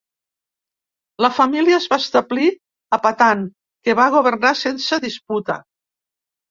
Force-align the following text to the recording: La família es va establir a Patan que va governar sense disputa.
La 1.25 1.29
família 1.35 1.77
es 1.83 1.85
va 1.93 2.01
establir 2.05 2.49
a 2.99 3.01
Patan 3.07 3.47
que 3.89 3.99
va 4.03 4.11
governar 4.19 4.57
sense 4.67 5.05
disputa. 5.09 5.65